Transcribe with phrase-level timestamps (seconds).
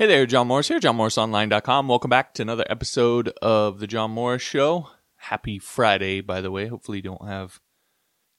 [0.00, 1.86] Hey there, John Morris here, johnmorrisonline.com.
[1.86, 4.88] Welcome back to another episode of The John Morris Show.
[5.16, 6.68] Happy Friday, by the way.
[6.68, 7.60] Hopefully, you don't have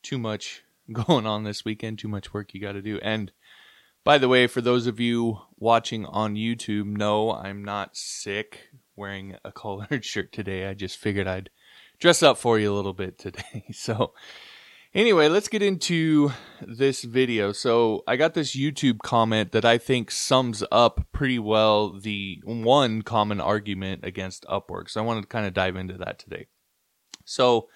[0.02, 2.97] too much going on this weekend, too much work you got to do.
[3.04, 3.32] And
[4.04, 9.36] by the way, for those of you watching on YouTube, no, I'm not sick wearing
[9.46, 10.66] a collared shirt today.
[10.66, 11.52] I just figured I'd
[12.00, 13.66] dress up for you a little bit today.
[13.72, 14.14] So,
[14.94, 16.34] Anyway, let's get into
[16.68, 17.52] this video.
[17.52, 23.02] So I got this YouTube comment that I think sums up pretty well the one
[23.02, 24.90] common argument against Upwork.
[24.90, 26.48] So I wanted to kind of dive into that today.
[27.26, 27.68] So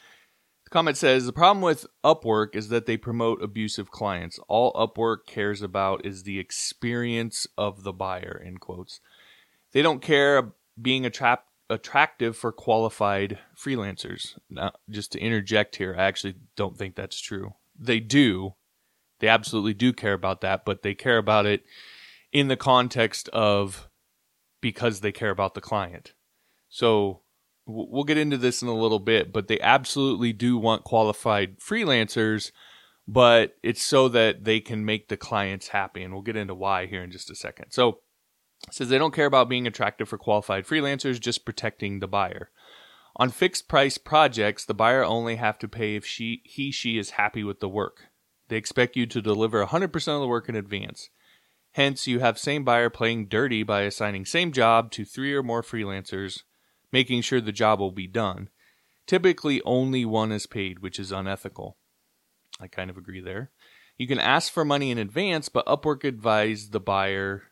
[0.65, 4.39] the comment says the problem with Upwork is that they promote abusive clients.
[4.47, 8.99] All Upwork cares about is the experience of the buyer, in quotes.
[9.71, 11.11] They don't care being a
[11.69, 14.37] attractive for qualified freelancers.
[14.49, 17.55] Now, just to interject here, I actually don't think that's true.
[17.77, 18.55] They do.
[19.19, 21.63] They absolutely do care about that, but they care about it
[22.31, 23.89] in the context of
[24.61, 26.13] because they care about the client.
[26.69, 27.21] So
[27.65, 32.51] we'll get into this in a little bit, but they absolutely do want qualified freelancers,
[33.07, 36.03] but it's so that they can make the clients happy.
[36.03, 37.71] And we'll get into why here in just a second.
[37.71, 37.99] So
[38.71, 42.49] says they don't care about being attractive for qualified freelancers, just protecting the buyer.
[43.17, 47.11] On fixed price projects, the buyer only have to pay if she he she is
[47.11, 48.09] happy with the work.
[48.47, 51.09] They expect you to deliver 100% of the work in advance.
[51.71, 55.61] Hence, you have same buyer playing dirty by assigning same job to three or more
[55.61, 56.43] freelancers,
[56.91, 58.49] making sure the job will be done.
[59.07, 61.75] Typically, only one is paid, which is unethical.
[62.59, 63.51] I kind of agree there.
[63.97, 67.43] You can ask for money in advance, but Upwork advised the buyer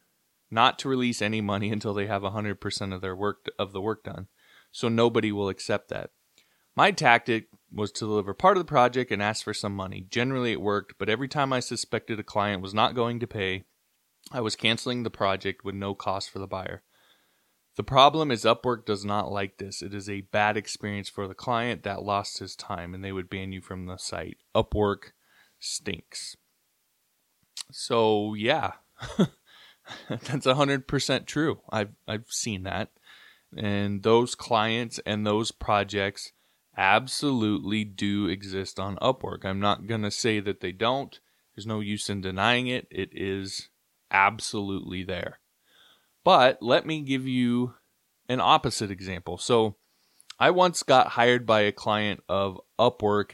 [0.49, 4.03] not to release any money until they have 100% of their work of the work
[4.03, 4.27] done.
[4.71, 6.11] So nobody will accept that.
[6.75, 10.05] My tactic was to deliver part of the project and ask for some money.
[10.09, 13.63] Generally it worked, but every time I suspected a client was not going to pay,
[14.31, 16.83] I was canceling the project with no cost for the buyer.
[17.75, 19.81] The problem is Upwork does not like this.
[19.81, 23.29] It is a bad experience for the client that lost his time and they would
[23.29, 24.37] ban you from the site.
[24.55, 25.11] Upwork
[25.59, 26.37] stinks.
[27.71, 28.73] So, yeah.
[30.09, 31.61] That's 100% true.
[31.69, 32.91] I've I've seen that.
[33.57, 36.31] And those clients and those projects
[36.77, 39.45] absolutely do exist on Upwork.
[39.45, 41.19] I'm not going to say that they don't.
[41.55, 42.87] There's no use in denying it.
[42.89, 43.69] It is
[44.11, 45.39] absolutely there.
[46.23, 47.75] But let me give you
[48.29, 49.37] an opposite example.
[49.37, 49.75] So,
[50.39, 53.33] I once got hired by a client of Upwork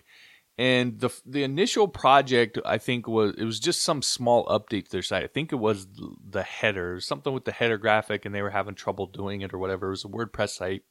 [0.60, 4.92] and the the initial project I think was it was just some small update to
[4.92, 5.24] their site.
[5.24, 8.76] I think it was the header, something with the header graphic, and they were having
[8.76, 9.88] trouble doing it or whatever.
[9.88, 10.84] It was a WordPress site,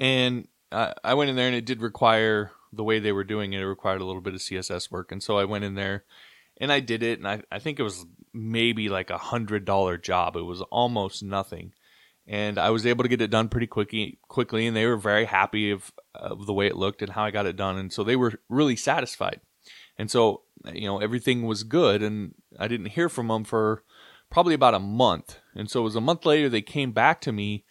[0.00, 3.60] and I, went in there and it did require the way they were doing it.
[3.60, 6.04] It required a little bit of CSS work, and so I went in there
[6.58, 9.96] and I did it, and I I think it was maybe like a hundred dollar
[9.96, 10.36] job.
[10.36, 11.72] It was almost nothing
[12.30, 14.18] and I was able to get it done pretty quickly.
[14.28, 17.32] Quickly, and they were very happy of, of the way it looked and how I
[17.32, 19.40] got it done, and so they were really satisfied.
[19.98, 20.42] And so,
[20.72, 23.82] you know, everything was good, and I didn't hear from them for
[24.30, 25.38] probably about a month.
[25.56, 27.64] And so, it was a month later they came back to me,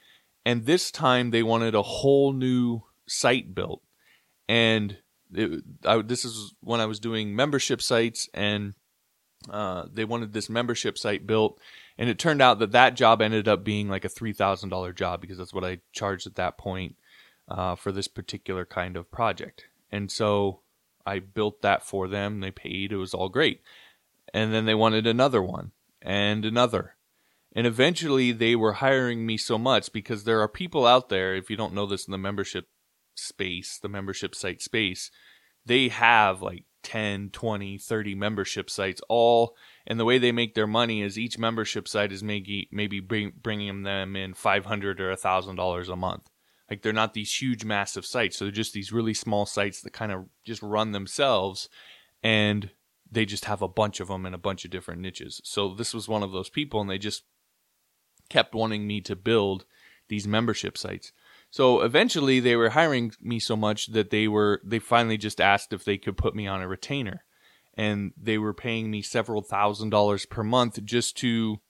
[0.46, 3.82] and this time they wanted a whole new site built.
[4.48, 4.98] And
[5.34, 8.74] it, I, this is when I was doing membership sites, and
[9.50, 11.60] uh, they wanted this membership site built
[12.00, 15.38] and it turned out that that job ended up being like a $3,000 job because
[15.38, 16.96] that's what I charged at that point
[17.50, 19.66] uh, for this particular kind of project.
[19.92, 20.62] And so
[21.06, 22.40] I built that for them.
[22.40, 22.94] They paid.
[22.94, 23.62] It was all great.
[24.34, 25.72] And then they wanted another one
[26.02, 26.96] and another.
[27.52, 31.50] And eventually they were hiring me so much because there are people out there, if
[31.50, 32.70] you don't know this in the membership
[33.20, 35.12] space, the membership site space,
[35.66, 40.68] they have like 10, 20, 30 membership sites all and the way they make their
[40.68, 45.90] money is each membership site is maybe maybe bring, bringing them in 500 or $1000
[45.90, 46.30] a month.
[46.70, 49.94] Like they're not these huge massive sites so they're just these really small sites that
[49.94, 51.70] kind of just run themselves
[52.24, 52.72] and
[53.12, 55.42] they just have a bunch of them in a bunch of different niches.
[55.44, 57.24] So this was one of those people and they just
[58.30, 59.66] kept wanting me to build
[60.08, 61.12] these membership sites
[61.52, 65.74] so eventually they were hiring me so much that they were they finally just asked
[65.74, 67.24] if they could put me on a retainer
[67.76, 71.62] and they were paying me several thousand dollars per month just to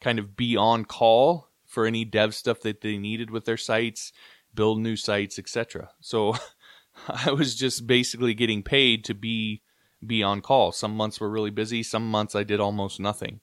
[0.00, 4.12] kind of be on call for any dev stuff that they needed with their sites,
[4.54, 5.90] build new sites, etc.
[6.00, 6.34] So
[7.08, 9.62] I was just basically getting paid to be
[10.04, 10.72] be on call.
[10.72, 13.40] Some months were really busy, some months I did almost nothing.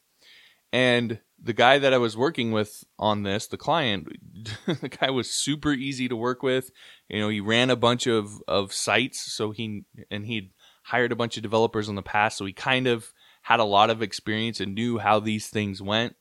[0.71, 4.07] And the guy that I was working with on this, the client,
[4.65, 6.71] the guy was super easy to work with.
[7.09, 10.51] You know, he ran a bunch of of sites, so he and he'd
[10.83, 13.89] hired a bunch of developers in the past, so he kind of had a lot
[13.89, 16.15] of experience and knew how these things went.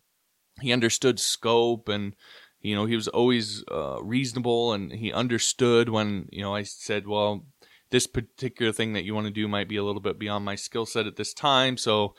[0.61, 2.15] he understood scope and
[2.61, 7.07] you know he was always uh, reasonable and he understood when you know I said,
[7.07, 7.47] well,
[7.91, 10.55] this particular thing that you want to do might be a little bit beyond my
[10.55, 12.15] skill set at this time, so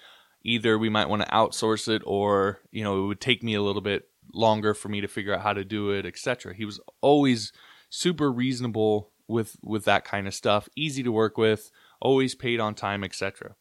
[0.47, 3.61] either we might want to outsource it or you know it would take me a
[3.61, 6.55] little bit longer for me to figure out how to do it, etc.
[6.55, 7.51] He was always
[7.89, 11.69] super reasonable with with that kind of stuff, easy to work with,
[12.01, 13.55] always paid on time, etc.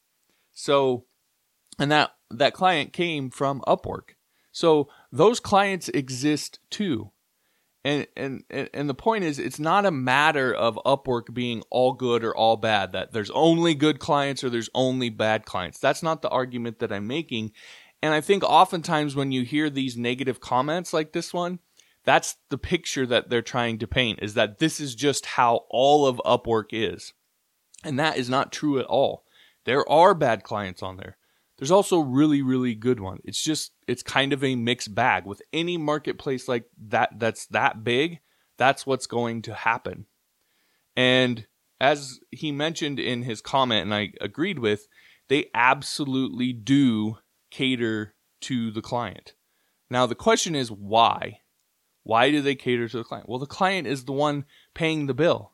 [0.52, 1.04] So,
[1.78, 4.14] and that that client came from Upwork.
[4.52, 7.10] So those clients exist too.
[7.86, 12.24] And, and and the point is it's not a matter of Upwork being all good
[12.24, 15.78] or all bad that there's only good clients or there's only bad clients.
[15.78, 17.52] That's not the argument that I'm making.
[18.02, 21.60] And I think oftentimes when you hear these negative comments like this one,
[22.02, 26.08] that's the picture that they're trying to paint is that this is just how all
[26.08, 27.12] of Upwork is.
[27.84, 29.24] And that is not true at all.
[29.64, 31.18] There are bad clients on there.
[31.58, 33.18] There's also really, really good one.
[33.24, 35.24] It's just it's kind of a mixed bag.
[35.24, 38.20] With any marketplace like that that's that big,
[38.58, 40.06] that's what's going to happen.
[40.96, 41.46] And
[41.80, 44.86] as he mentioned in his comment, and I agreed with,
[45.28, 47.18] they absolutely do
[47.50, 49.34] cater to the client.
[49.90, 51.40] Now the question is why?
[52.02, 53.28] Why do they cater to the client?
[53.28, 54.44] Well, the client is the one
[54.74, 55.52] paying the bill.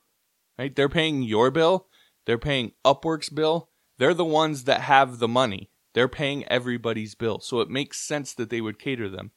[0.59, 0.75] Right?
[0.75, 1.87] They're paying your bill,
[2.27, 3.71] they're paying Upwork's bill.
[3.99, 5.71] They're the ones that have the money.
[5.94, 7.41] They're paying everybody's bill.
[7.41, 9.33] So it makes sense that they would cater them.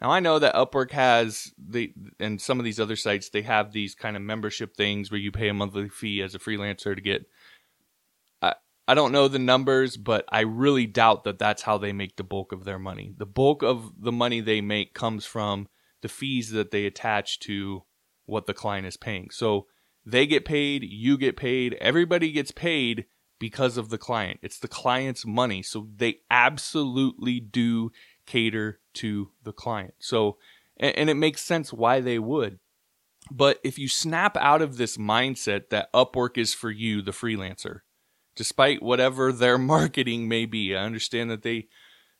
[0.00, 3.72] Now I know that Upwork has the and some of these other sites they have
[3.72, 7.00] these kind of membership things where you pay a monthly fee as a freelancer to
[7.00, 7.26] get
[8.40, 8.54] I
[8.86, 12.24] I don't know the numbers, but I really doubt that that's how they make the
[12.24, 13.12] bulk of their money.
[13.16, 15.68] The bulk of the money they make comes from
[16.00, 17.82] the fees that they attach to
[18.24, 19.30] what the client is paying.
[19.30, 19.66] So
[20.06, 23.06] they get paid, you get paid, everybody gets paid
[23.38, 24.40] because of the client.
[24.42, 25.62] It's the client's money.
[25.62, 27.92] So they absolutely do
[28.26, 29.94] cater to the client.
[29.98, 30.38] So,
[30.76, 32.58] and, and, it makes sense why they would.
[33.30, 37.80] But if you snap out of this mindset that Upwork is for you, the freelancer,
[38.36, 41.68] despite whatever their marketing may be, I understand that they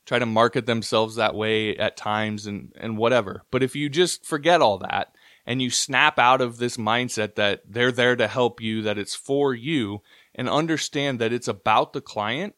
[0.07, 3.43] try to market themselves that way at times and, and whatever.
[3.51, 5.13] But if you just forget all that
[5.49, 9.15] and you snap out of this mindset that they're there to help you, that it's
[9.15, 10.03] for you,
[10.35, 12.55] and understand that it's about the client.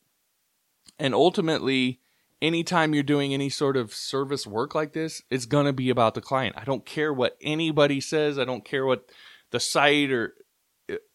[0.98, 2.00] And ultimately,
[2.42, 6.14] anytime you're doing any sort of service work like this, it's going to be about
[6.14, 6.56] the client.
[6.58, 9.08] I don't care what anybody says, I don't care what
[9.52, 10.34] the site or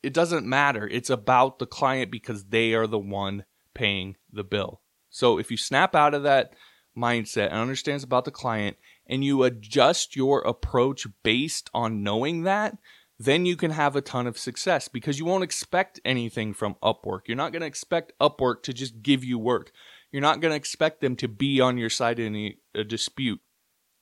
[0.01, 0.87] it doesn't matter.
[0.87, 3.43] It's about the client because they are the one
[3.73, 4.79] paying the bill.
[5.09, 6.53] So if you snap out of that
[6.97, 12.77] mindset and understands about the client and you adjust your approach based on knowing that,
[13.17, 17.21] then you can have a ton of success because you won't expect anything from Upwork.
[17.27, 19.71] You're not going to expect Upwork to just give you work.
[20.11, 23.39] You're not going to expect them to be on your side in a, a, dispute.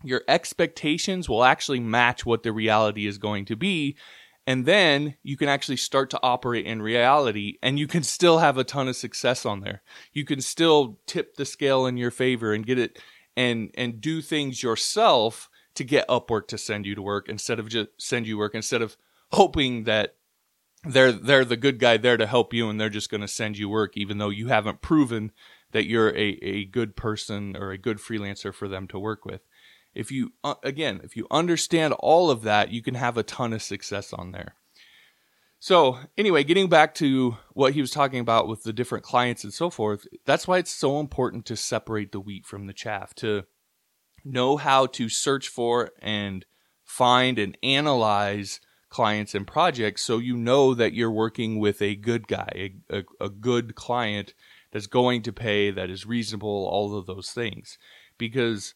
[0.03, 3.97] Your expectations will actually match what the reality is going to be.
[4.45, 8.57] And then you can actually start to operate in reality and you can still have
[8.57, 9.83] a ton of success on there.
[10.11, 12.99] You can still tip the scale in your favor and get it
[13.35, 17.69] and, and do things yourself to get Upwork to send you to work instead of
[17.69, 18.97] just send you work instead of
[19.31, 20.15] hoping that
[20.85, 23.57] they're they're the good guy there to help you and they're just going to send
[23.57, 25.31] you work even though you haven't proven
[25.71, 29.41] that you're a, a good person or a good freelancer for them to work with.
[29.93, 33.53] If you uh, again, if you understand all of that, you can have a ton
[33.53, 34.55] of success on there.
[35.63, 39.53] So, anyway, getting back to what he was talking about with the different clients and
[39.53, 43.45] so forth, that's why it's so important to separate the wheat from the chaff, to
[44.25, 46.45] know how to search for and
[46.83, 52.27] find and analyze clients and projects so you know that you're working with a good
[52.27, 54.33] guy, a, a, a, good client
[54.73, 57.77] that's going to pay, that is reasonable, all of those things.
[58.17, 58.73] Because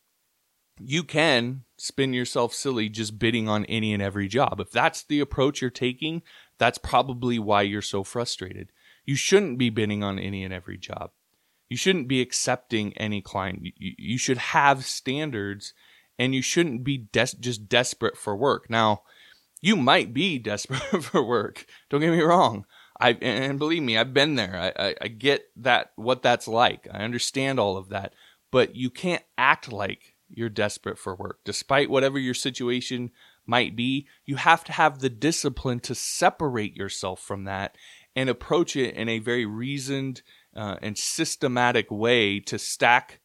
[0.79, 4.59] you can spin yourself silly just bidding on any and every job.
[4.59, 6.21] If that's the approach you're taking,
[6.57, 8.71] that's probably why you're so frustrated.
[9.05, 11.11] You shouldn't be bidding on any and every job.
[11.69, 13.59] You shouldn't be accepting any client.
[13.61, 15.73] You, you should have standards
[16.17, 18.69] and you shouldn't be des- just desperate for work.
[18.69, 19.03] Now,
[19.61, 21.65] you might be desperate for work.
[21.89, 22.65] Don't get me wrong.
[22.99, 24.55] I and believe me, I've been there.
[24.55, 26.87] I, I, I get that what that's like.
[26.91, 28.13] I understand all of that,
[28.51, 33.11] but you can't act like you're desperate for work, despite whatever your situation
[33.47, 34.07] might be.
[34.25, 37.75] You have to have the discipline to separate yourself from that
[38.15, 40.21] and approach it in a very reasoned
[40.55, 43.19] uh, and systematic way to stack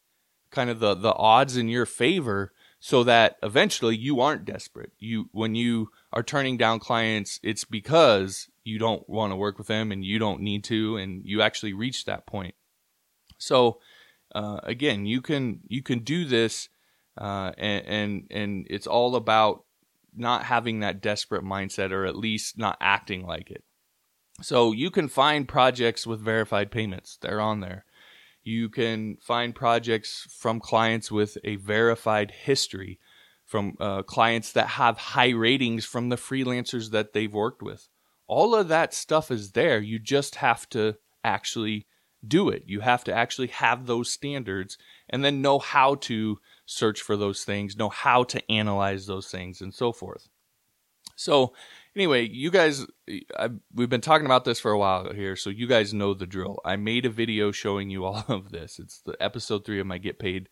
[0.51, 4.93] kind of the the odds in your favor so that eventually you aren't desperate.
[4.99, 9.67] You when you are turning down clients, it's because you don't want to work with
[9.67, 12.55] them and you don't need to, and you actually reach that point.
[13.39, 13.81] So
[14.35, 16.69] uh, again, you can you can do this
[17.17, 19.65] uh, and, and and it's all about
[20.15, 23.65] not having that desperate mindset, or at least not acting like it.
[24.41, 27.85] So you can find projects with verified payments; they're on there.
[28.43, 32.99] You can find projects from clients with a verified history,
[33.45, 37.89] from uh, clients that have high ratings from the freelancers that they've worked with.
[38.27, 39.79] All of that stuff is there.
[39.79, 41.87] You just have to actually
[42.27, 42.65] do it.
[42.67, 44.79] You have to actually have those standards
[45.09, 49.61] and then know how to search for those things, know how to analyze those things,
[49.61, 50.29] and so forth.
[51.17, 51.53] So,
[51.95, 52.87] anyway, you guys,
[53.39, 56.27] I, we've been talking about this for a while here, so you guys know the
[56.27, 56.59] drill.
[56.65, 58.79] I made a video showing you all of this.
[58.79, 60.49] It's the episode three of my Get Paid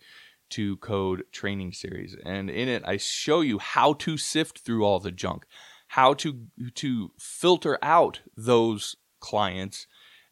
[0.50, 4.98] to Code training series, and in it, I show you how to sift through all
[4.98, 5.46] the junk,
[5.88, 9.86] how to to filter out those clients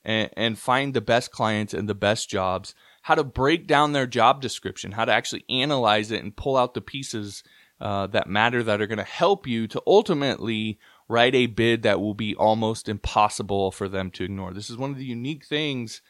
[0.05, 2.75] and, and find the best clients and the best jobs,
[3.09, 6.75] how to break down their job description, how to actually analyze it and pull out
[6.75, 7.43] the pieces
[7.81, 12.03] uh, that matter that are going to help you to ultimately write a bid that
[12.03, 14.53] will be almost impossible for them to ignore.
[14.53, 16.03] This is one of the unique things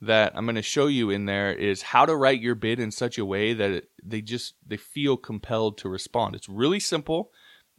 [0.00, 2.92] that I'm going to show you in there is how to write your bid in
[2.92, 6.36] such a way that it, they just they feel compelled to respond.
[6.36, 7.32] It's really simple.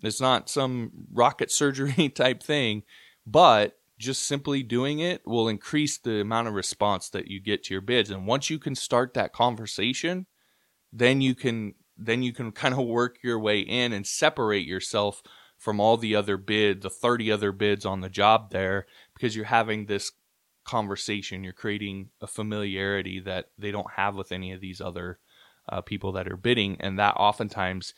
[0.04, 2.84] It's not some rocket surgery type thing,
[3.26, 7.74] but just simply doing it will increase the amount of response that you get to
[7.74, 8.10] your bids.
[8.10, 10.28] And once you can start that conversation
[10.96, 15.22] then you can then you can kind of work your way in and separate yourself
[15.58, 19.46] from all the other bid the 30 other bids on the job there because you're
[19.46, 20.12] having this
[20.66, 21.44] conversation.
[21.44, 25.20] You're creating a familiarity that they don't have with any of these other
[25.70, 26.78] uh, people that are bidding.
[26.80, 27.94] And that oftentimes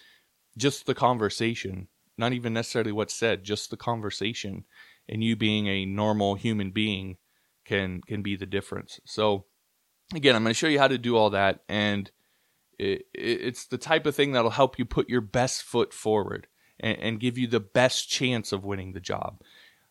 [0.58, 4.65] just the conversation not even necessarily what's said just the conversation
[5.09, 7.17] and you being a normal human being
[7.65, 9.00] can can be the difference.
[9.05, 9.45] So
[10.13, 12.09] again, I'm going to show you how to do all that, and
[12.79, 16.47] it, it's the type of thing that'll help you put your best foot forward
[16.79, 19.41] and, and give you the best chance of winning the job.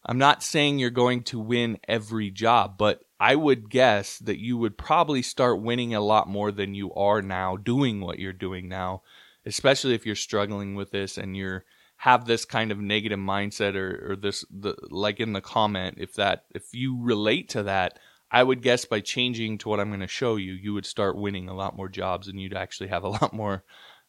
[0.04, 4.56] I'm not saying you're going to win every job, but I would guess that you
[4.56, 8.68] would probably start winning a lot more than you are now doing what you're doing
[8.68, 9.02] now,
[9.45, 11.64] especially if you're struggling with this and you're
[11.97, 16.15] have this kind of negative mindset or, or this the like in the comment if
[16.15, 17.99] that if you relate to that
[18.31, 21.17] i would guess by changing to what i'm going to show you you would start
[21.17, 23.65] winning a lot more jobs and you'd actually have a lot more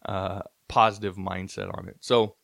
[0.06, 1.98] uh, positive mindset on it.
[2.02, 2.36] So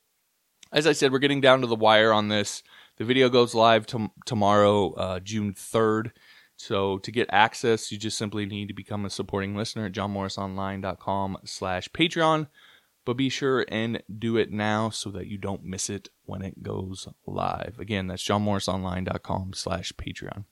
[0.71, 2.63] as i said we're getting down to the wire on this.
[2.97, 6.11] The video goes live to, tomorrow uh, june 3rd
[6.55, 11.37] so to get access you just simply need to become a supporting listener at johnmorrisonline.com
[11.43, 12.47] slash patreon
[13.05, 16.63] but be sure and do it now so that you don't miss it when it
[16.63, 17.77] goes live.
[17.79, 20.45] Again, that's johnmorrisonline.com slash Patreon.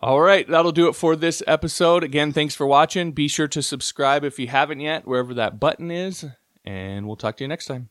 [0.00, 2.02] All right, that'll do it for this episode.
[2.02, 3.12] Again, thanks for watching.
[3.12, 6.24] Be sure to subscribe if you haven't yet, wherever that button is,
[6.64, 7.90] and we'll talk to you next time.